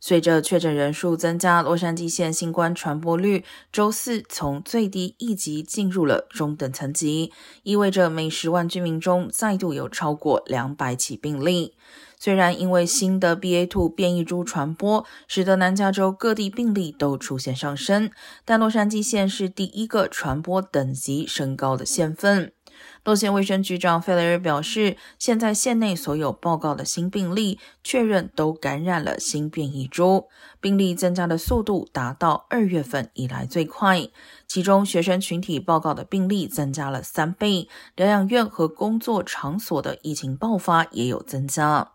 [0.00, 7.32] 随着确诊人数增加，洛杉矶县新冠传播率周四从最低一级进入了中等层级，
[7.64, 11.74] 意味着每十万居民中再度有超过两百起病例。
[12.20, 18.10] 虽然因为新的 BA.2 变异株传播，使得南加州各地病例都出现上升，
[18.44, 22.52] 但洛杉矶县是第一个传播等级升高的县份。
[23.04, 30.28] 洛县卫生局长费雷尔表示，现在县内所有报告的新病例确认都感染了新变异株，
[30.60, 34.08] 病例增加的速度达到二月份以来最快。
[34.46, 41.92] 其中，学生群体报告的病例增加了三倍，疗养院和工作场所的疫情爆发也有增加。